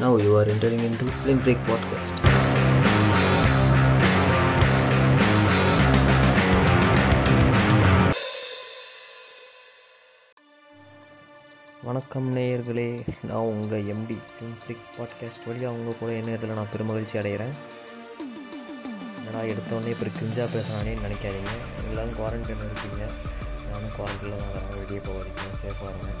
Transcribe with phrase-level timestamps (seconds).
[0.00, 2.14] Now you are entering into Film Break Podcast.
[11.82, 12.88] வணக்கம் நேயர்களே.
[13.28, 17.54] நான் உங்கள் எம்டி ஃபிலிம் ஃப்ரிக் பாட்காஸ்ட் வழியாக அவங்க கூட என்ன இதில் நான் பெருமகிழ்ச்சி அடைகிறேன்
[19.18, 21.54] என்னடா எடுத்தோடனே இப்போ கிரிஞ்சாக பேசுகிறானேன்னு நினைக்காதீங்க.
[21.88, 23.04] எல்லோரும் குவாரண்டைனில் இருக்கீங்க.
[23.70, 26.12] நானும் குவாரண்டைனில் தான் வரேன் வெளியே போக வரைக்கும் சேஃபாக இருங்க.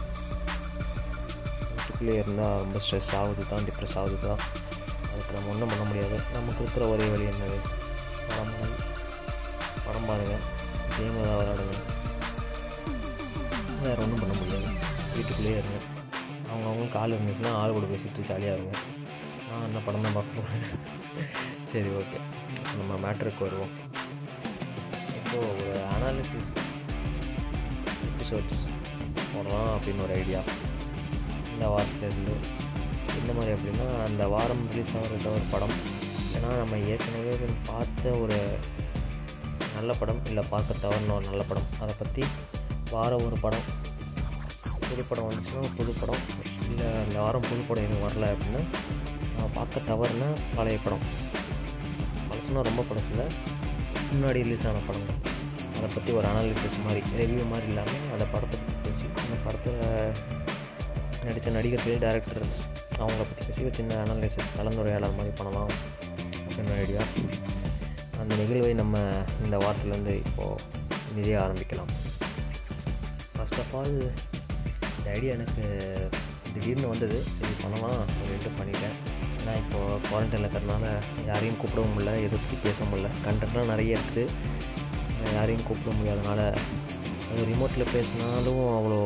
[2.04, 4.40] வீட்டுக்குள்ளே இருந்தால் ரொம்ப ஸ்ட்ரெஸ் ஆகுது தான் டிப்ரெஸ் ஆகுது தான்.
[5.10, 6.16] அதுக்கு நம்ம ஒன்றும் பண்ண முடியாது.
[6.34, 7.58] நமக்கு இருக்கிற ஒரே வழி என்னது?
[8.26, 8.72] படங்கள்
[9.84, 10.42] படம் பாருங்கள்
[10.96, 11.76] கேம் ஏதாவது விளையாடுங்க.
[13.84, 14.68] வேறு ஒன்றும் பண்ண முடியாது.
[15.14, 15.78] வீட்டுக்குள்ளேயே இருங்க.
[16.50, 18.74] அவங்கவுங்க கால் இருந்துச்சுன்னா ஆள் கூட பேசிட்டு ஜாலியாக இருங்க.
[19.48, 20.68] நான் என்ன படம் தான் பார்க்க போகிறேன்
[21.72, 22.20] சரி ஓகே
[22.78, 23.72] நம்ம மேட்ருக்கு வருவோம்.
[25.18, 26.54] இப்போது ஒரு அனாலிசிஸ்
[28.08, 28.62] எபிசோட்ஸ்
[29.32, 30.42] போடலாம் அப்படின்னு ஒரு ஐடியா
[31.64, 32.32] இந்த வாரத்துலேருந்து
[33.18, 35.72] எந்த மாதிரி அப்படின்னா அந்த வாரம் ரிலீஸ் ஆகிற ஒரு படம்.
[36.36, 37.34] ஏன்னா நம்ம ஏற்கனவே
[37.68, 38.38] பார்த்த ஒரு
[39.76, 41.68] நல்ல படம் இல்லை பார்க்க தவறுன ஒரு நல்ல படம்.
[41.82, 42.24] அதை பற்றி
[42.90, 43.64] வாரம் ஒரு படம்
[44.88, 46.22] புது படம் வந்துச்சுன்னா புது படம்.
[46.68, 48.62] இல்லை இந்த வாரம் புது படம் எதுவும் வரல அப்படின்னா
[49.38, 51.06] நான் பார்க்க தவறுனா பழைய படம்.
[52.28, 53.24] பழசுனா ரொம்ப பழசில்
[54.12, 55.20] முன்னாடி ரிலீஸ் ஆன படங்கள்
[55.78, 60.42] அதை பற்றி ஒரு அனாலிசிஸ் மாதிரி ரிவ்யூ மாதிரி இல்லாமல் அந்த படத்தை பற்றி பேசி அந்த படத்தில்
[61.26, 62.64] நடித்த நடிகர்கள் டேரக்டர்ஸ்
[63.00, 65.72] அவங்கள பற்றி பேசி ஒரு சின்ன அனாலிசிஸ் கலந்துரையாளர் மாதிரி பண்ணலாம்.
[66.46, 67.02] அப்படின்னு ஐடியா
[68.22, 68.96] அந்த நிகழ்வை நம்ம
[69.44, 70.62] இந்த வாரத்துலேருந்து இப்போது
[71.16, 71.92] நிதிய ஆரம்பிக்கலாம்.
[73.34, 73.94] ஃபஸ்ட் ஆஃப் ஆல்
[74.96, 75.64] இந்த ஐடியா எனக்கு
[76.52, 77.18] திடீர்னு வந்தது.
[77.38, 77.98] சரி பண்ணலாம்.
[78.12, 78.96] அப்படின்ட்டு பண்ணிட்டேன்.
[79.38, 80.84] ஏன்னா இப்போது குவாரண்டைனில் இருக்கிறதுனால
[81.30, 86.40] யாரையும் கூப்பிடவும் முடியல எதை பற்றி பேச முடில கண்டென்ட்லாம் நிறைய இருக்குது யாரையும் கூப்பிட முடியாதனால
[87.30, 89.00] அது ரிமோட்டில் பேசினாலும் அவ்வளோ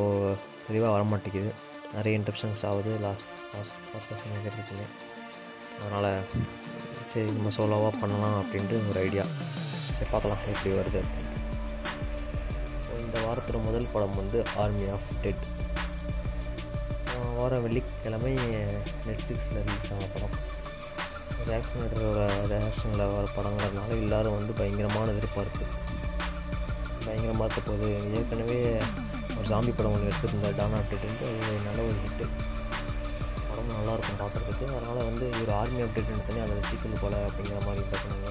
[0.68, 1.50] தெளிவாக வர மாட்டேங்குது
[1.94, 2.98] நிறைய இன்ட்ரப்ஷன்ஸ் ஆகுது.
[3.00, 4.86] லாஸ்ட் லாஸ்ட் பாட்காஸ்ட் கேட்டுருச்சுங்க
[5.86, 6.20] அதனால்
[7.06, 9.22] சரி நம்ம சோலோவாக பண்ணலாம் அப்படின்ட்டு ஒரு ஐடியா
[9.92, 11.00] சரி பார்க்கலாம் எப்படி வருது
[12.98, 15.46] இந்த வாரத்தோட முதல் படம் வந்து ஆர்மி ஆஃப் டெட்
[17.36, 18.34] வாரம் வெள்ளிக்கிழமை
[19.06, 20.34] நெட்ஃப்ளிக்ஸில் ரிலீஸ் ஆன படம்.
[21.46, 21.90] ஜாக்சன்
[22.50, 25.64] ரியாக்ஷனில் வர படங்கிறதுனால எல்லோரும் வந்து பயங்கரமான எதிர்பார்ப்பு.
[27.04, 28.14] பயங்கரமாக இருக்க போகுது.
[28.14, 28.82] ஏற்கனவே
[29.48, 32.24] ஜாம்பி படம் ஒன்று எடுத்துருந்தார் டானா அப்டேட்டு அது நல்ல ஒரு ஹிட்டு
[33.48, 38.30] படம் நல்லாயிருக்கும் பார்க்குறதுக்கு அதனால் வந்து ஒரு ஆர்மி அப்டேட்னு தனி அதில் சீக்கிரம் போல் அப்படிங்கிற மாதிரி பேசுனாங்க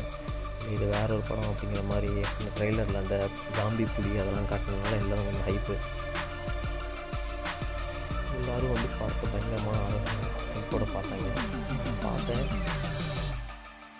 [0.69, 3.17] இது வேற ஒரு படம் அப்படிங்கிற மாதிரி இந்த ட்ரெய்லரில் அந்த
[3.57, 5.75] ஜாம்பி புலி அதெல்லாம் காட்டினதுனால எல்லோரும் கொஞ்சம் ஹைப்பு
[8.38, 10.01] எல்லோரும் வந்து பார்க்க பயங்கரமாக
[10.50, 11.29] ஹைப்போட பார்த்தாங்க.
[12.03, 12.45] பார்த்தேன்.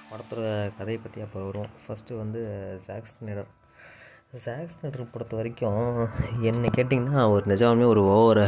[0.10, 0.44] படத்தோட
[0.78, 2.42] கதையை பற்றி அப்போ வரும் ஃபஸ்ட்டு வந்து
[2.86, 3.50] ஜாக்ஸ் நேடர்
[4.34, 5.84] ஜாக்ஸ் நெடர் பொறுத்த வரைக்கும்
[6.50, 8.40] என்னை கேட்டிங்கன்னா அவர் நிஜாலுமே ஒரு ஓவர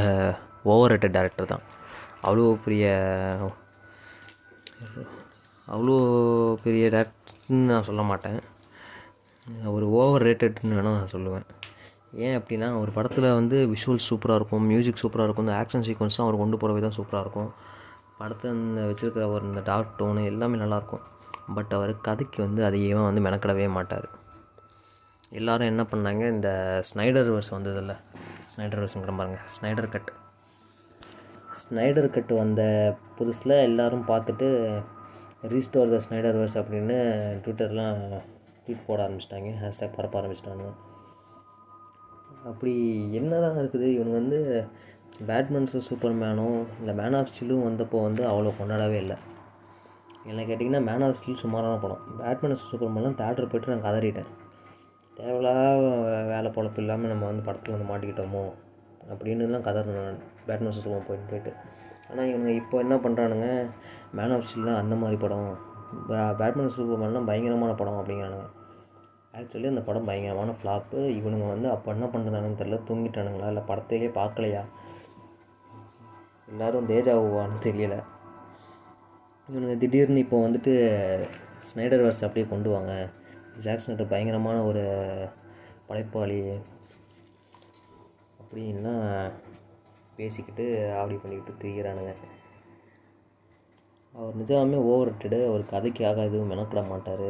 [0.71, 1.63] ஓவர் ரேட்டட் டேரக்டர் தான்.
[2.25, 2.85] அவ்வளோ பெரிய
[5.67, 5.95] அவ்வளோ
[6.65, 8.37] பெரிய டேரக்டர்னு நான் சொல்ல மாட்டேன்.
[9.75, 11.47] ஒரு ஓவர் ரேட்டட்னு வேணால் நான் சொல்லுவேன்.
[12.25, 16.41] ஏன் அப்படின்னா ஒரு படத்தில் வந்து விஷுவல் சூப்பராக இருக்கும் மியூசிக் சூப்பராக இருக்கும் இந்த ஆக்ஷன் சீக்வன்ஸ்லாம் அவர்
[16.43, 17.51] கொண்டு போகிற விதம் சூப்பராக இருக்கும்.
[18.21, 21.05] படத்தை இந்த வச்சுருக்கிற ஒரு இந்த டாக் டோனு எல்லாமே நல்லாயிருக்கும்
[21.57, 24.09] பட் அவர் கதைக்கு வந்து அதிகமாக வந்து மெனக்கிடவே மாட்டார்.
[25.37, 26.23] எல்லோரும் என்ன பண்ணாங்க?
[26.35, 26.49] இந்த
[26.89, 27.93] ஸ்னைடர் வர்ஸ் வந்ததில்ல.
[28.51, 29.39] ஸ்னைடர் வர்ஸுங்கிற பாருங்க.
[29.55, 30.11] ஸ்னைடர் கட்
[31.61, 32.61] ஸ்னைடர் கட் வந்த
[33.17, 34.47] புதுசில் எல்லோரும் பார்த்துட்டு
[35.51, 36.97] ரீஸ்டோர் த ஸ்னைடர் வர்ஸ் அப்படின்னு
[37.43, 37.99] ட்விட்டர்லாம்
[38.63, 39.51] ட்வீட் போட ஆரம்பிச்சிட்டாங்க.
[39.63, 40.67] ஹேஷ்டேக் பரப்ப ஆரம்பிச்சிட்டாங்க.
[42.49, 42.73] அப்படி
[43.19, 43.87] என்ன தான் இருக்குது?
[43.95, 44.39] இவனுங்க வந்து
[45.29, 49.17] பேட்மேன்ஸும் சூப்பர் மேனும் இந்த மேன் ஆஃப் ஸ்டீலும் வந்தப்போ வந்து அவ்வளோ கொண்டாடவே இல்லை.
[50.25, 52.03] என்ன கேட்டிங்கன்னா மேன் ஆஃப் ஸ்டீல் சுமாரான படம்.
[52.19, 54.29] பேட்மேன் சூப்பர் மேன்லாம் தேட்டர் போய்ட்டு நான் கதறிட்டேன்.
[55.19, 55.87] தேவையில்லாத
[56.31, 58.43] வேலை பொழப்பு இல்லாமல் நம்ம வந்து படத்தில் வந்து மாட்டிக்கிட்டோமோ?
[59.11, 60.21] அப்படின்னுலாம் கதறணும் நான்.
[60.47, 61.51] பேட்மேன் சொல்லுவோம் போயிட்டு போயிட்டு.
[62.09, 63.47] ஆனால் இவங்க இப்போ என்ன பண்ணுறானுங்க
[64.17, 65.49] மேன் ஆஃப் ஸ்டீல்லாம் அந்த மாதிரி படம்.
[66.41, 68.47] பேட்மேன் சூப்பர் மேன்லாம் பயங்கரமான படம் அப்படிங்கிறானுங்க.
[69.37, 73.49] ஆக்சுவலி அந்த படம் பயங்கரமான ஃப்ளாப்பு இவனுங்க வந்து அப்போ என்ன பண்ணுறானுன்னு தெரில தூங்கிட்டானுங்களா?
[73.51, 74.63] இல்லை படத்தையே பார்க்கலையா
[76.51, 77.95] எல்லோரும் தேஜாவுவான்னு தெரியல.
[79.49, 80.73] இவனுங்க திடீர்னு இப்போ வந்துட்டு
[81.69, 82.93] ஸ்னைடர் வர்ஸ் அப்படியே கொண்டு வாங்க.
[83.57, 84.83] ஜாக் பயங்கரமான ஒரு
[85.87, 86.59] படைப்பாளி
[88.41, 89.31] அப்படின்னா
[90.15, 92.13] பேசிக்கிட்டு ஆவடி பண்ணிக்கிட்டு திரிகிறானுங்க
[94.13, 97.27] அவர் நிஜமே ஓவர் ரேட்டடு அவர் கதைக்காக எதுவும் மெனக்கிட மாட்டார்.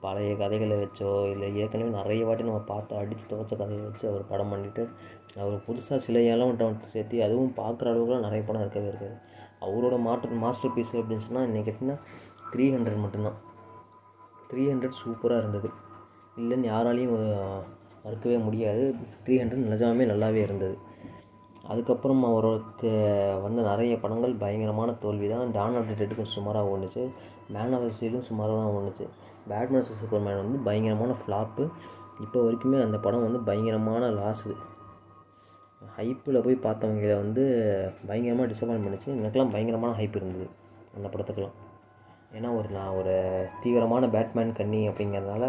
[0.00, 4.52] பழைய கதைகளை வச்சோ இல்லை ஏற்கனவே நிறைய வாட்டி நம்ம பார்த்து அடித்து துவச்ச கதையை வச்சு அவர் படம்
[4.52, 4.88] பண்ணிவிட்டு
[5.36, 9.16] அவர் புதுசாக சில ஏலம் சேர்த்து அதுவும் பார்க்குற அளவுக்குலாம் நிறைய படம் இருக்கவே இருக்காது.
[9.60, 11.96] அவரோட மாற்று மாஸ்டர் பீஸ் அப்படின்னு சொன்னால் இன்றைக்கி எப்படின்னா
[12.52, 13.36] த்ரீ ஹண்ட்ரட் மட்டும்தான்.
[14.50, 15.68] த்ரீ ஹண்ட்ரட் சூப்பராக இருந்தது.
[16.40, 17.16] இல்லைன்னு யாராலையும்
[18.04, 18.84] மறுக்கவே முடியாது.
[19.24, 20.76] த்ரீ ஹண்ட்ரட் நிஜமாமே நல்லாவே இருந்தது.
[21.72, 22.90] அதுக்கப்புறம் அவருக்கு
[23.42, 27.02] வந்த நிறைய படங்கள் பயங்கரமான தோல்வி தான் டான் ஆஃப் தி டெட்டுக்கும் சுமாராக ஓடுச்சு.
[27.54, 29.06] மேன் ஆஃப் சீலும் சுமாராக தான் ஓடுச்சு.
[29.50, 31.64] பேட்மேன் சூப்பர்மேன் வந்து பயங்கரமான ஃப்ளாப்பு
[32.24, 34.50] இப்போ வரைக்குமே அந்த படம் வந்து பயங்கரமான லாஸு
[35.98, 37.42] ஹைப்பில் போய் பார்த்தவங்கள வந்து
[38.08, 39.08] பயங்கரமாக டிசப்பாயின்ட் பண்ணுச்சு.
[39.20, 40.46] எனக்கெல்லாம் பயங்கரமான ஹைப் இருந்தது
[40.96, 41.56] அந்த படத்துக்கெல்லாம்.
[42.36, 43.14] ஏன்னா ஒரு நான் ஒரு
[43.62, 45.44] தீவிரமான பேட்மேன் கன்னி அப்படிங்கிறதுனால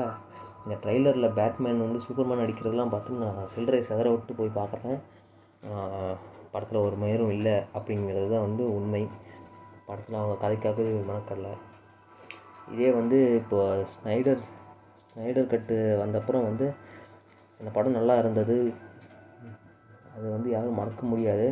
[0.63, 5.00] இந்த ட்ரைலரில் பேட்மேன் வந்து சூப்பர்மேன் அடிக்கிறதெல்லாம் பார்த்து நான் சில்லறை செதற விட்டு போய் பார்க்குறேன்.
[6.54, 9.04] படத்தில் ஒரு மயிரும் இல்லை அப்படிங்கிறது தான் வந்து உண்மை.
[9.88, 11.50] படத்தில் அவங்க கதைக்காகவே மெனக்கடல.
[12.74, 13.60] இதே வந்து இப்போ
[13.94, 14.42] ஸ்னைடர்
[15.04, 16.66] ஸ்னைடர் கட்டு வந்தப்புறம் வந்து
[17.60, 18.57] அந்த படம் நல்லா இருந்தது.
[20.16, 21.48] அது வந்து யாரும் மறக்க முடியாது.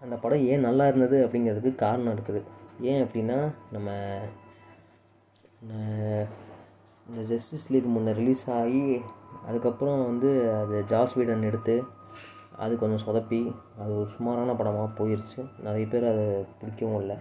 [0.00, 2.42] அந்த படம் ஏன் நல்லா இருந்தது அப்படிங்கிறதுக்கு காரணம் இருக்குது.
[2.80, 3.38] ஏன் அப்படின்னா
[3.72, 3.90] நம்ம
[7.08, 9.00] இந்த ஜஸ்டிஸ் லீக் முன்னே ரிலீஸ் ஆகி
[9.46, 10.30] அதுக்கப்புறம் வந்து
[10.60, 11.82] அது ஜாஸ் வீடன் எடுத்து
[12.56, 16.24] அது கொஞ்சம் சொதப்பி அது ஒரு சுமாரான படமாக போயிடுச்சு நிறைய பேர் அதை
[16.60, 17.16] பிடிக்கவும் இல்லை.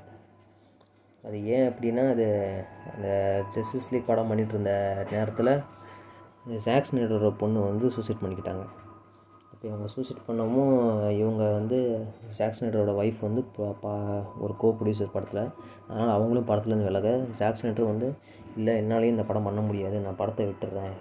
[1.23, 2.25] அது ஏன் அப்படின்னா அது
[2.93, 3.09] அந்த
[3.49, 4.73] ஜஸ்டிஸ் லீக் படம் பண்ணிகிட்டு இருந்த
[5.11, 5.53] நேரத்தில்
[6.65, 8.65] ஜாக்ஸ் நேடரோட பொண்ணு வந்து சூசைட் பண்ணிக்கிட்டாங்க.
[9.63, 10.71] இப்போ இவங்க சூசைட் பண்ணவும்
[11.19, 11.77] இவங்க வந்து
[12.37, 13.41] ஜாக்ஸ் நேடரோட ஒய்ஃப் வந்து
[14.45, 15.39] ஒரு கோ ப்ரொடியூசர் படத்தில்.
[15.89, 17.11] அதனால் அவங்களும் படத்துலேருந்து விலக.
[17.37, 18.07] ஜாக்ஸ் வந்து
[18.57, 19.99] இல்லை என்னாலேயும் இந்த படம் பண்ண முடியாது.
[20.05, 20.97] நான் படத்தை விட்டுடுறேன்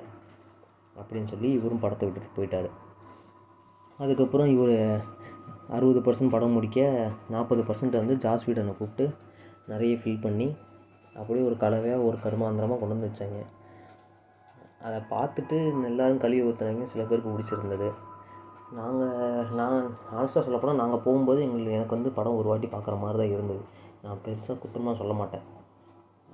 [1.01, 2.69] அப்படின்னு சொல்லி இவரும் படத்தை விட்டுட்டு போயிட்டார்.
[3.99, 4.77] அதுக்கப்புறம் இவர்
[5.79, 6.87] அறுபது பர்சன்ட் படம் முடிக்க
[7.37, 9.09] நாற்பது பர்சன்ட் வந்து ஜாஸ் வீடனை கூப்பிட்டு
[9.73, 10.49] நிறைய ஃபில் பண்ணி
[11.19, 13.43] அப்படியே ஒரு கலவையாக ஒரு கருமாந்திரமாக கொண்டு வந்து வச்சாங்க.
[14.87, 15.59] அதை பார்த்துட்டு
[15.91, 17.91] எல்லோரும் கழுவி ஊற்றுனாங்க சில பேருக்கு பிடிச்சிருந்தது.
[18.79, 19.79] நாங்கள் நான்
[20.17, 23.63] ஆனஸ்டாக சொல்லப்போனால் நாங்கள் போகும்போது எங்களுக்கு எனக்கு வந்து படம் ஒரு வாட்டி பார்க்குற மாதிரி தான் இருந்தது.
[24.05, 25.45] நான் பெருசாக குத்தமாக சொல்ல மாட்டேன்.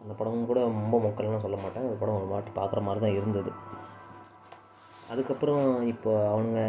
[0.03, 1.87] அந்த படமும் கூட ரொம்ப மொக்கல்லாம் சொல்ல மாட்டேன்.
[1.87, 3.51] அந்த படம் ஒரு வாட்டி பார்க்குற மாதிரி தான் இருந்தது.
[5.13, 6.63] அதுக்கப்புறம் இப்போ அவனுங்க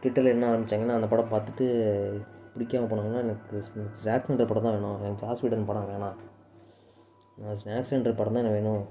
[0.00, 1.66] ட்விட்டரில் என்ன ஆரம்பித்தாங்கன்னா அந்த படம் பார்த்துட்டு
[2.54, 4.98] பிடிக்காம போனாங்கன்னா எனக்கு ஸ்நாக்ஸ் சென்டர் படம் தான் வேணும்.
[5.02, 6.18] எனக்கு ஜாஸ் வீடன் படம் வேணாம்.
[7.38, 8.84] நான் ஸ்நாக்ஸ் சென்டர் படம் தான் எனக்கு வேணும்.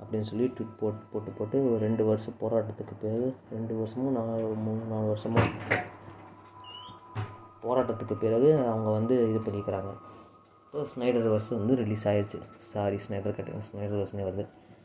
[0.00, 4.82] அப்படின்னு சொல்லி ட்விட் போட்டு போட்டு போட்டு ஒரு ரெண்டு வருஷம் போராட்டத்துக்கு பிறகு ரெண்டு வருஷமும் நாலு மூணு
[4.92, 5.50] நாலு வருஷமும்
[7.64, 9.92] போராட்டத்துக்கு பிறகு அவங்க வந்து இது பண்ணிக்கிறாங்க.
[10.64, 12.38] இப்போ ஸ்னைடர் வர்ஸ் வந்து ரிலீஸ் ஆயிடுச்சு
[12.72, 14.44] சாரி ஸ்னைடர் கட் ஸ்னைடர் வர்ஸ்னே வருது.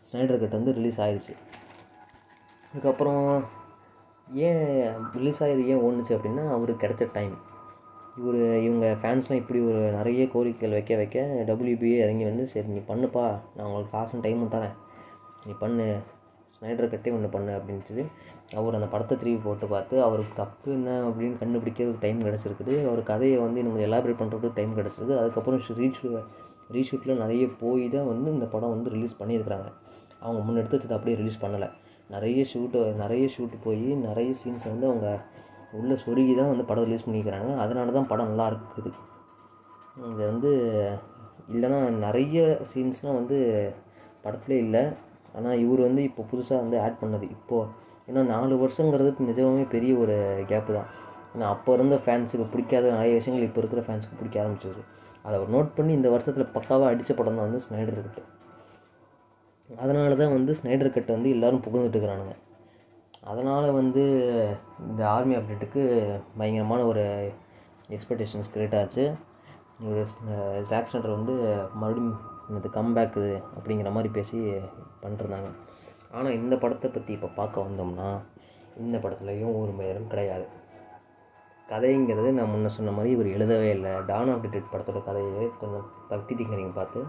[0.10, 1.34] ஸ்னைடர் கட் வந்து ரிலீஸ் ஆயிடுச்சு
[2.70, 3.26] அதுக்கப்புறம்
[4.48, 4.66] ஏன்
[5.16, 7.34] ரிலீஸ் ஆகியது ஏன் ஓடுச்சு அப்படின்னா அவருக்கு கிடைச்ச டைம்
[8.20, 11.20] இவர் இவங்க ஃபேன்ஸ்லாம் இப்படி ஒரு நிறைய கோரிக்கைகள் வைக்க வைக்க
[11.50, 13.26] டபிள்யூபிஏ இறங்கி வந்து சரி நீ பண்ணுப்பா.
[13.56, 14.76] நான் உங்களுக்கு காசும் டைமும் தரேன்.
[15.46, 15.86] நீ பண்ணு
[16.54, 18.06] ஸ்னைடர் கட்டே ஒன்று பண்ணு அப்படின்னு சொல்லி
[18.60, 22.74] அவர் அந்த படத்தை திருப்பி போட்டு பார்த்து அவருக்கு தப்பு என்ன அப்படின்னு கண்டுபிடிக்கிறதுக்கு டைம் கிடச்சிருக்குது.
[22.90, 26.10] அவர் கதையை வந்து இன்னும் எலாபரேட் பண்ணுறதுக்கு டைம் கிடச்சிருக்கு அதுக்கப்புறம் ரீஷூ
[26.76, 29.70] ரீஷூட்டில் நிறைய போய் தான் வந்து இந்த படம் வந்து ரிலீஸ் பண்ணியிருக்கிறாங்க.
[30.24, 31.70] அவங்க முன்னெடுத்து வச்சதை அப்படியே ரிலீஸ் பண்ணலை.
[32.16, 35.08] நிறைய ஷூட்டு நிறைய ஷூட்டு போய் நிறைய சீன்ஸை வந்து அவங்க
[35.80, 38.92] உள்ளே சொருகி தான் வந்து படம் ரிலீஸ் பண்ணிக்கிறாங்க அதனால தான் படம் நல்லா இருக்குது.
[40.12, 40.52] இது வந்து
[41.54, 42.40] இல்லைன்னா நிறைய
[42.72, 43.40] சீன்ஸ்லாம் வந்து
[44.26, 44.84] படத்துல இல்லை.
[45.38, 47.26] ஆனால் இவர் வந்து இப்போ புதுசாக வந்து ஆட் பண்ணது.
[47.38, 47.70] இப்போது
[48.10, 50.16] ஏன்னா நாலு வருஷங்கிறது நிஜமே பெரிய ஒரு
[50.52, 50.90] கேப்பு தான்.
[51.34, 54.86] ஏன்னா அப்போ இருந்த ஃபேன்ஸுக்கு பிடிக்காத நிறைய விஷயங்கள் இப்போ இருக்கிற ஃபேன்ஸுக்கு பிடிக்க ஆரம்பிச்சிருச்சு.
[55.26, 58.24] அதை அவர் நோட் பண்ணி இந்த வருஷத்தில் பக்காவாக அடித்த படம் தான் வந்து ஸ்னைடர் கட்டு
[59.70, 62.34] அதனால தான் வந்து ஸ்னைடர் கட் வந்து எல்லோரும் புகுந்துட்டு இருக்கிறானுங்க.
[63.32, 64.04] அதனால் வந்து
[64.90, 65.82] இந்த ஆர்மி அப்டேட்டுக்கு
[66.40, 67.04] பயங்கரமான ஒரு
[67.96, 69.06] எக்ஸ்பெக்டேஷன்ஸ் க்ரியேட் ஆச்சு.
[69.90, 70.02] ஒரு
[70.72, 71.36] ஜாக்ஸ்னர் வந்து
[71.82, 72.18] மறுபடியும்
[72.60, 73.24] இது கம்பேக்கு
[73.58, 74.38] அப்படிங்கிற மாதிரி பேசி
[75.04, 75.50] பண்ணிருந்தாங்க.
[76.18, 78.10] ஆனால் இந்த படத்தை பற்றி இப்போ பார்க்க வந்தோம்னா
[78.84, 80.46] இந்த படத்துலையும் ஒரு மேலும் கிடையாது.
[81.72, 83.92] கதைங்கிறது நான் முன்ன சொன்ன மாதிரி இவர் எழுதவே இல்லை.
[84.10, 87.02] டான் ஆஃப் டிடெட் படத்தோட கதையை கொஞ்சம் பக்தி டிங்கரிங் பார்த்து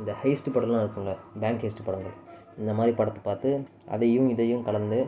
[0.00, 2.16] இந்த ஹைஸ்ட் படம்லாம் இருக்கும்ல பேங்க் ஹைஸ்ட் படங்கள்
[2.62, 3.50] இந்த மாதிரி படத்தை பார்த்து
[3.94, 4.98] அதையும் இதையும் கலந்து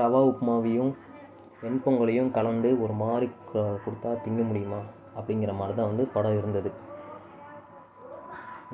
[0.00, 0.92] ரவா உப்புமாவையும்
[1.64, 3.26] வெண்பொங்கலையும் கலந்து ஒரு மாதிரி
[3.84, 4.80] கொடுத்தா திங்க முடியுமா
[5.18, 6.70] அப்படிங்கிற மாதிரி தான் வந்து படம் இருந்தது.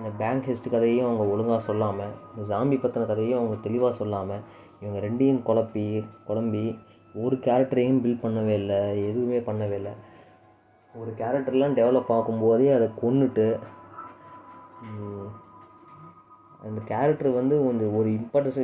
[0.01, 4.45] இந்த பேங்க் ஹெஸ்ட் கதையும் அவங்க ஒழுங்காக சொல்லாமல் இந்த ஜாம்பி பற்றின கதையும் அவங்க தெளிவாக சொல்லாமல்
[4.83, 5.85] இவங்க ரெண்டையும் குழப்பி
[6.29, 6.63] குழம்பி
[7.23, 8.79] ஒரு கேரக்டரையும் பில்ட் பண்ணவே இல்லை
[9.09, 9.93] எதுவுமே பண்ணவே இல்லை.
[10.95, 13.47] ஒரு கேரக்டர்லாம் டெவலப் ஆகும்போதே அதை கொண்டுட்டு
[16.67, 18.59] அந்த கேரக்டர் வந்து வந்து ஒரு இம்பார்ட்டன்ஸ்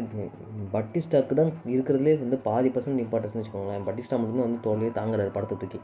[0.74, 3.86] பட்டிஸ்டாக்கு தான் இருக்கிறதுலே வந்து பாதி பர்சன்ட் இம்பார்ட்டன்ஸ்னு வச்சுக்கோங்களேன்.
[3.88, 5.80] பட்டிஸ்டா மட்டும்தான் வந்து தோல்வியே தாங்குறாரு படத்தை தூக்கி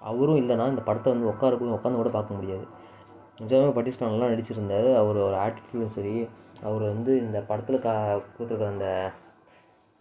[0.00, 2.64] அவரும் இல்லைனா இந்த படத்தை வந்து உட்கார உட்காந்து கூட பார்க்க முடியாது.
[3.42, 4.88] நிஜமே பட்டிஸ்டா நல்லா நடிச்சிருந்தார்.
[5.02, 6.14] அவர் ஒரு ஆட்டிடியூடும் சரி
[6.68, 7.94] அவர் வந்து இந்த படத்தில் கா
[8.34, 8.88] கொடுத்துருக்குற அந்த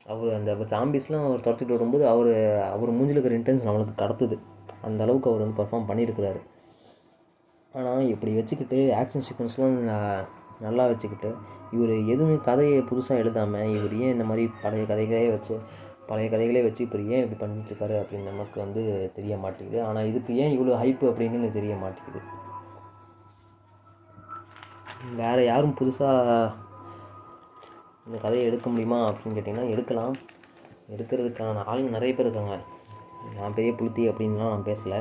[0.06, 2.32] அவர் அந்த சாம்பிஸ்லாம் அவர் துரத்திட்டு வரும்போது அவர்
[2.76, 4.36] அவர் மூஞ்சில் இருக்கிற இன்டென்ஸ் நம்மளுக்கு கடத்துது.
[4.88, 6.42] அந்த அளவுக்கு அவர் வந்து பர்ஃபார்ம் பண்ணியிருக்கிறாரு.
[7.74, 9.78] ஆனால் இப்படி வச்சுக்கிட்டு ஆக்ஷன் சீக்வன்ஸ்லாம்
[10.66, 11.30] நல்லா வச்சுக்கிட்டு
[11.76, 15.56] இவர் எதுவுமே கதையை புதுசாக எழுதாமல் இவர் ஏன் இந்த மாதிரி பழைய கதைகளே வச்சு
[16.10, 18.82] பழைய கதைகளே வச்சு இப்போ ஏன் இப்படி பண்ணிட்டுருக்காரு அப்படின்னு நமக்கு வந்து
[19.18, 19.80] தெரிய மாட்டேங்குது.
[19.88, 22.22] ஆனால் இதுக்கு ஏன் இவ்வளோ ஹைப்பு அப்படின்னு எனக்கு தெரிய மாட்டேங்குது.
[25.20, 26.52] வேறு யாரும் புதுசாக
[28.06, 30.14] இந்த கதையை எடுக்க முடியுமா அப்படின்னு கேட்டிங்கன்னா எடுக்கலாம்.
[30.94, 32.56] எடுக்கிறதுக்கான ஆளுங்க நிறைய பேர் இருக்காங்க.
[33.38, 35.00] நான் பெரிய புளுத்தி அப்படின்லாம் நான் பேசலை.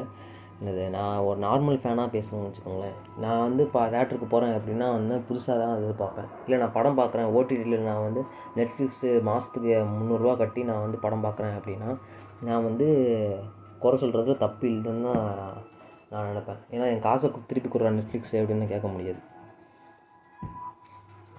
[0.61, 2.97] என்னது நான் ஒரு நார்மல் ஃபேனாக பேசணும்னு வச்சுக்கோங்களேன்.
[3.23, 6.28] நான் வந்து இப்போ தேட்டருக்கு போகிறேன் அப்படின்னா வந்து புதுசாக தான் எதிர்பார்ப்பேன்.
[6.45, 8.23] இல்லை நான் படம் பார்க்குறேன் ஓடிடியில் நான் வந்து
[8.59, 11.90] நெட்ஃப்ளிக்ஸு மாதத்துக்கு முந்நூறுரூவா கட்டி நான் வந்து படம் பார்க்குறேன் அப்படின்னா
[12.49, 12.88] நான் வந்து
[13.85, 15.25] குறை சொல்கிறது தப்பு இல்லைன்னு தான்
[16.12, 16.61] நான் நினப்பேன்.
[16.75, 19.21] ஏன்னா என் காசை திருப்பி கொடுக்குற நெட்ஃப்ளிக்ஸ் அப்படின்னு கேட்க முடியாது.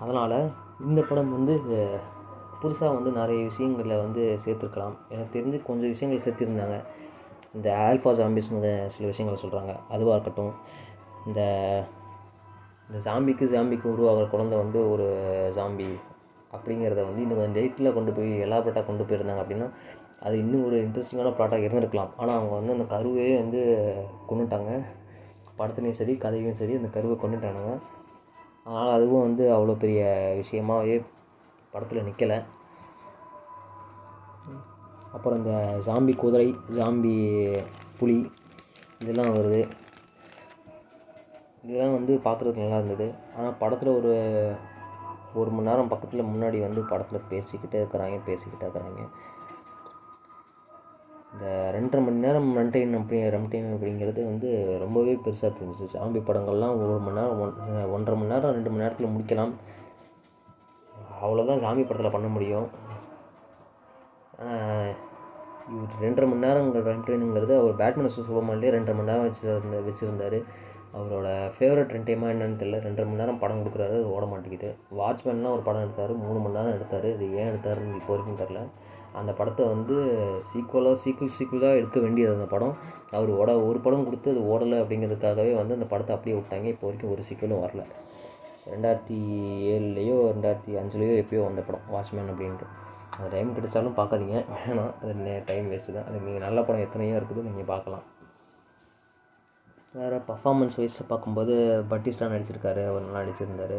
[0.02, 0.36] அதனால்
[0.90, 1.56] இந்த படம் வந்து
[2.62, 4.96] புதுசாக வந்து நிறைய விஷயங்களில் வந்து சேர்த்துருக்கலாம்.
[5.14, 6.78] எனக்கு தெரிஞ்சு கொஞ்சம் விஷயங்கள் சேர்த்துருந்தாங்க.
[7.56, 10.54] இந்த ஆல்ஃபா ஜாம்பிஸ்னு சில விஷயங்களை சொல்கிறாங்க அதுவாக இருக்கட்டும்.
[11.28, 11.42] இந்த
[12.88, 15.08] இந்த ஜாம்பிக்கு ஜாம்பிக்கு உருவாகிற குழந்தை வந்து ஒரு
[15.58, 15.90] ஜாம்பி
[16.56, 19.68] அப்படிங்கிறத வந்து இன்னும் கொஞ்சம் டேட்டில் கொண்டு போய் எலாபரேட்டாக கொண்டு போயிருந்தாங்க அப்படின்னா
[20.26, 22.12] அது இன்னும் ஒரு இன்ட்ரெஸ்டிங்கான ப்ளாட்டாக இருந்திருக்கலாம்.
[22.18, 23.62] ஆனால் அவங்க வந்து அந்த கருவையே வந்து
[24.30, 24.72] கொண்டுட்டாங்க
[25.60, 27.74] படத்துலேயும் சரி கதையும் சரி அந்த கருவை கொண்டுட்டானுங்க
[28.66, 30.02] அதனால் அதுவும் வந்து அவ்வளோ பெரிய
[30.42, 30.98] விஷயமாவே
[31.74, 32.38] படத்தில் நிற்கலை
[35.12, 35.54] அப்புறம் இந்த
[35.88, 37.16] ஜாம்பி குதிரை ஜாம்பி
[38.00, 38.18] புலி
[39.00, 39.62] இதெல்லாம் வருது.
[41.64, 43.08] இதெல்லாம் வந்து பார்க்குறதுக்கு நல்லா இருந்தது.
[43.38, 44.14] ஆனால் படத்தில் ஒரு
[45.34, 49.04] ஒரு மணி நேரம் பக்கத்தில் முன்னாடி வந்து படத்தில் பேசிக்கிட்டே இருக்கிறாங்க பேசிக்கிட்டே இருக்கிறாங்க.
[51.42, 54.50] இந்த ரெண்டரை மணி நேரம் ரன் டைம் அப்படி ரன் டைம் அப்படிங்கிறது வந்து
[54.82, 55.86] ரொம்பவே பெருசாக தெரிஞ்சிச்சு.
[55.94, 57.54] ஜாம்பி படங்கள்லாம் ஒரு மணி நேரம் ஒன்
[57.96, 59.54] ஒன்றரை மணி நேரம் ரெண்டு மணி நேரத்தில் முடிக்கலாம்.
[61.24, 62.68] அவ்வளோதான் ஜாம்பி படத்தில் பண்ண முடியும்.
[65.72, 70.42] இவர் ரெண்டரை மணி நேரம் ரன் டைம்ங்கிறது அவர் பேட்மேன் சுபமான்லேயே ரெண்டரை மணி நேரம் வச்சுருந்த வச்சுருந்தாரு.
[71.00, 72.84] அவரோட ஃபேவரட் ரன் டைமாக என்னன்னு தெரியல.
[72.88, 74.72] ரெண்டரை மணி நேரம் படம் கொடுக்குறாரு அது ஓட மாட்டேங்குது.
[75.02, 77.10] வாட்ச்மேன்லாம் ஒரு படம் எடுத்தார் மூணு மணி நேரம் எடுத்தார்.
[77.18, 78.62] இது ஏன் எடுத்தாருன்னு இப்போ வரைக்கும் தெரில
[79.20, 79.96] அந்த படத்தை வந்து
[80.52, 82.76] சீக்குவலாக சீக்குவல் சீக்குவலாக எடுக்க வேண்டியது அந்த படம்.
[83.18, 86.68] அவர் ஓட ஒரு படம் கொடுத்து அது ஓடலை அப்படிங்கிறதுக்காகவே வந்து அந்த படத்தை அப்படியே விட்டாங்க.
[86.74, 87.84] இப்போ வரைக்கும் ஒரு சீக்குவலும் வரல.
[88.72, 89.18] ரெண்டாயிரத்தி
[89.74, 92.68] ஏழுலேயோ ரெண்டாயிரத்தி அஞ்சுலேயோ எப்பயோ வந்த படம் வாட்ச்மேன் அப்படின்ட்டு.
[93.18, 94.38] அது டைம் கிடைச்சாலும் பார்க்காதீங்க.
[94.56, 94.94] வேணாம்.
[95.02, 96.08] அது டைம் வேஸ்ட்டு தான்.
[96.10, 98.06] அது நீங்கள் நல்ல படம் எத்தனையோ இருக்குது நீங்கள் பார்க்கலாம்.
[100.00, 101.54] வேறு பர்ஃபாமன்ஸ் வைஸை பார்க்கும்போது
[101.92, 102.84] பட்டிஸ்லாம் நடிச்சிருக்காரு.
[102.92, 103.78] அவர் நல்லா நடிச்சிருந்தார்.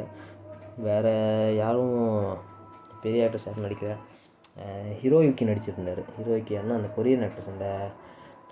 [0.86, 1.12] வேறு
[1.62, 1.94] யாரும்
[3.04, 4.00] பெரிய ஆக்டர்ஸ் யாரும் நடிக்கிறேன்
[5.00, 6.00] ஹீரோயுக்கி நடிச்சிருந்தார்.
[6.16, 7.68] ஹீரோயுக்கி யாருன்னா அந்த கொரியன் ஆக்டர்ஸ் அந்த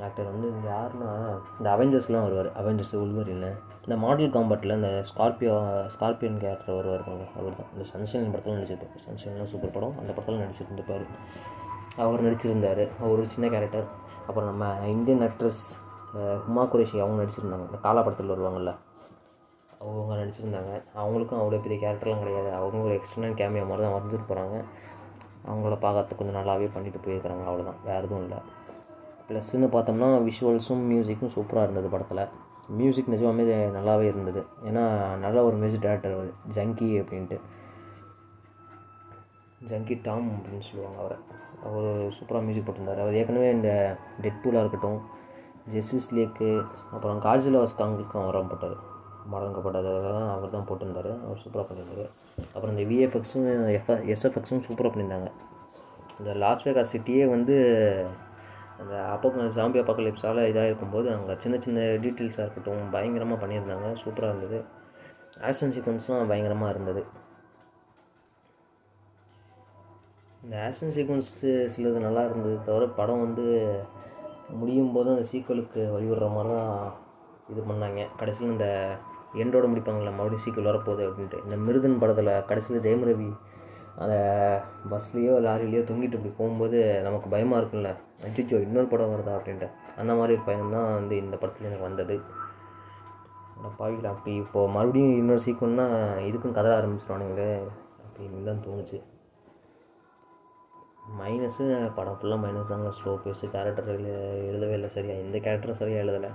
[0.06, 1.10] ஆக்டர் வந்து யாருன்னா
[1.58, 2.48] இந்த அவெஞ்சர்ஸ்லாம் வருவார்.
[2.60, 3.50] அவெஞ்சர்ஸ் உள்வரின்னு
[3.84, 5.54] இந்த மாடல் காம்பட்டில் இந்த ஸ்கார்பியோ
[5.94, 7.04] ஸ்கார்பியன் கேரக்டர் வருவார்
[7.38, 9.04] அவர் தான் இந்த சன்ஷைன் படத்தில் நடிச்சிருப்பார்.
[9.08, 9.94] சன்ஷைன்லாம் சூப்பர் படம்.
[10.02, 11.06] அந்த படத்தில் நடிச்சிருந்துப்பார்
[12.04, 12.84] அவர் நடிச்சிருந்தார்.
[13.00, 13.86] அவர் ஒரு சின்ன கேரக்டர்
[14.26, 14.66] அப்புறம் நம்ம
[14.96, 15.64] இந்தியன் ஆக்ட்ரஸ்
[16.44, 17.66] ஹுமா குரேஷி அவங்க நடிச்சிருந்தாங்க.
[17.70, 18.72] இந்த காலா படத்தில் வருவாங்கள்ல
[19.82, 20.72] அவங்க நடிச்சிருந்தாங்க.
[21.00, 22.50] அவங்களுக்கும் அவ்வளோ பெரிய கேரக்டர்லாம் கிடையாது.
[22.60, 24.56] அவங்க ஒரு எக்ஸ்டர்னல் கேமியா மாதிரி தான் வந்துட்டு போகிறாங்க
[25.46, 28.38] அவங்கள பார்க்கறதுக்கு கொஞ்சம் நல்லாவே பண்ணிட்டு போயிருக்கிறாங்க அவ்வளோதான் வேறு எதுவும் இல்லை.
[29.28, 32.28] ப்ளஸ்ன்னு பார்த்தோம்னா விஷுவல்ஸும் மியூசிக்கும் சூப்பராக இருந்தது படத்தில்.
[32.68, 34.46] மியூசிக் நிஜமாகவே நல்லாவே இருந்தது.
[34.64, 37.40] ஏன்னா நல்ல ஒரு மியூசிக் டேரக்டர் ஜங்கி அப்படின்ட்டு.
[39.66, 41.16] ஜங்கி டாம் அப்படின்னு சொல்லுவாங்க அவரை.
[41.64, 43.00] அவர் சூப்பராக மியூசிக் போட்டிருந்தார்.
[43.00, 45.00] அவர் ஏற்கனவே இந்த டெட் டூலாக இருக்கட்டும்
[45.72, 48.89] ஜெஸ்டிஸ் லேக்கு அப்புறம் காஜில் வாஸ்காங்களுக்கும் அவர் போட்டார்.
[49.32, 51.10] போட்டார் மடங்கப்பட்டதெல்லாம் அவர் தான் போட்டிருந்தார்.
[51.26, 52.10] அவர் சூப்பராக பண்ணியிருந்தார்.
[52.54, 53.46] அப்புறம் இந்த விஎஃப்எக்ஸும்
[53.76, 55.30] எஃப் எஸ்எஃப்எக்ஸும் சூப்பராக பண்ணியிருந்தாங்க.
[56.20, 57.56] இந்த லாஸ் வேகாஸ் சிட்டியே வந்து
[58.80, 63.88] அந்த அப்போ சாம்பி அப்போக்கலிப்ஸால் இதாக இருக்கும்போது அங்கே சின்ன சின்ன டீட்டெயில்ஸாக இருக்கட்டும் பயங்கரமாக பண்ணியிருந்தாங்க.
[64.02, 64.58] சூப்பராக இருந்தது.
[65.48, 67.02] ஆக்ஷன் சீக்வன்ஸ்லாம் பயங்கரமாக இருந்தது.
[70.44, 73.44] இந்த ஆக்ஷன் சீக்வன்ஸு சிலது நல்லா இருந்தது தவிர படம் வந்து
[74.60, 76.72] முடியும் போது அந்த சீக்வலுக்கு வழிவிடுற மாதிரி தான்
[77.52, 78.00] இது பண்ணாங்க.
[78.20, 78.68] கடைசியில் இந்த
[79.42, 81.38] எண்டோட முடிப்பாங்களா மறுபடியும் சீக்கிரம் வரப்போகுது அப்படின்ட்டு.
[81.44, 83.30] இந்த மிருதன் படத்தில் கடைசியில் ஜெயம் ரவி
[84.02, 84.14] அந்த
[84.90, 87.90] பஸ்லேயோ லாரிலேயோ தொங்கிட்டு இப்படி போகும்போது நமக்கு பயமாக இருக்கும்ல.
[88.26, 89.68] அச்சோ இன்னொரு படம் வருதா அப்படின்ட்டு.
[90.00, 92.16] அந்த மாதிரி ஒரு பயணம் தான் வந்து இந்த படத்தில் எனக்கு வந்தது.
[93.56, 95.86] ஆனால் அப்படி இப்போது மறுபடியும் இன்னொரு சீக்கிரம்னா
[96.28, 97.50] இதுக்கும் கதை ஆரம்பிச்சிருவானுங்களே
[98.04, 99.00] அப்படின்னு தான் தோணுச்சு.
[101.20, 101.64] மைனஸு
[101.98, 102.90] படம் ஃபுல்லாக மைனஸ் தாங்க.
[102.98, 103.88] ஸ்லோ பேஸு கேரக்டர்
[104.50, 105.14] எழுதவே இல்லை சரியா.
[105.24, 106.30] எந்த கேரக்டரும் சரியாக எழுதலை.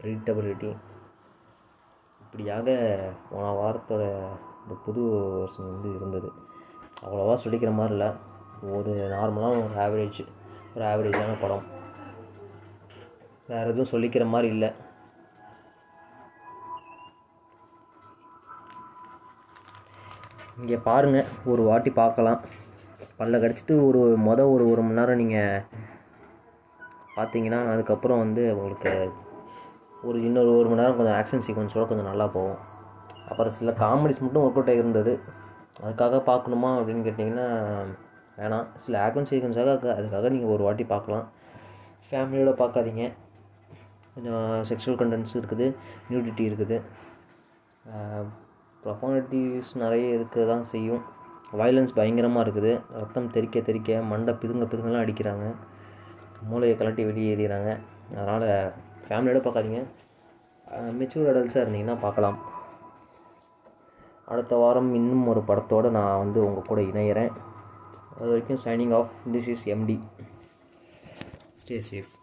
[0.00, 0.70] ப்ரிடிக்டபிலிட்டி
[2.28, 2.70] இப்படியாக
[3.28, 4.02] போன வாரத்தோட
[4.62, 5.02] இந்த புது
[5.36, 6.28] வருஷம் வந்து இருந்தது.
[7.04, 8.08] அவ்வளோவா சொல்லிக்கிற மாதிரி இல்லை.
[8.78, 10.20] ஒரு நார்மலாக ஒரு ஆவரேஜ்
[10.74, 11.64] ஒரு ஆவரேஜான படம்.
[13.50, 14.70] வேறு எதுவும் சொல்லிக்கிற மாதிரி இல்லை.
[20.60, 22.40] இங்கே பாருங்கள் ஒரு வாட்டி பார்க்கலாம்.
[23.20, 25.64] பல்ல கடிச்சிட்டு ஒரு மொதல் ஒரு ஒரு மணி நேரம் நீங்கள்
[27.16, 28.92] பார்த்தீங்கன்னா அதுக்கப்புறம் வந்து உங்களுக்கு
[30.06, 32.58] ஒரு இன்னொரு ஒரு மணி நேரம் கொஞ்சம் ஆக்ஷன் சீக்வன்ஸோட கொஞ்சம் நல்லா போகும்.
[33.30, 35.12] அப்புறம் சில காமெடிஸ் மட்டும் ஒர்க் அவுட் ஆகிருந்தது
[35.84, 37.46] அதுக்காக பார்க்கணுமா அப்படின்னு கேட்டிங்கன்னா
[38.38, 38.66] வேணாம்.
[38.84, 41.26] சில ஆக்ஷன் சீக்வன்ஸாக அதுக்காக நீங்கள் ஒரு வாட்டி பார்க்கலாம்.
[42.08, 43.04] ஃபேமிலியோட பார்க்காதீங்க.
[44.14, 45.66] கொஞ்சம் செக்ஷுவல் கண்டென்ட்ஸ் இருக்குது
[46.10, 46.78] நியூடிட்டி இருக்குது.
[48.82, 51.02] ப்ரொஃபானிட்டிஸ் நிறைய இருக்க தான் செய்யும்.
[51.60, 52.72] வயலன்ஸ் பயங்கரமாக இருக்குது.
[53.00, 55.46] ரத்தம் தெறிக்க தெறிக்க மண்டை பிதுங்க பிதுங்கலாம் அடிக்கிறாங்க.
[56.50, 57.70] மூளையை கலட்டி வெளியே ஏறிடுறாங்க
[58.18, 58.48] அதனால்
[59.08, 59.82] ஃபேமிலியோட பார்க்காதீங்க.
[60.98, 62.38] மெச்சூர் அடல்ட்ஸாக இருந்தீங்கன்னா பார்க்கலாம்.
[64.32, 67.32] அடுத்த வாரம் இன்னும் ஒரு படத்தோடு நான் வந்து உங்கள் கூட இணையிறேன்.
[68.16, 69.98] அது வரைக்கும் signing off this is MT
[71.62, 72.14] stay safe